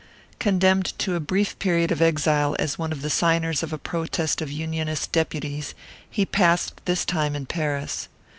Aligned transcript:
Condemned 0.39 0.97
to 0.97 1.13
a 1.13 1.19
brief 1.19 1.59
period 1.59 1.91
of 1.91 2.01
exile 2.01 2.55
as 2.57 2.75
one 2.75 2.91
of 2.91 3.03
the 3.03 3.09
signers 3.11 3.61
of 3.61 3.71
a 3.71 3.77
protest 3.77 4.41
of 4.41 4.51
Unionist 4.51 5.11
deputies, 5.11 5.75
he 6.09 6.25
passed 6.25 6.81
this 6.85 7.05
time 7.05 7.35
in 7.35 7.45
Paris. 7.45 8.09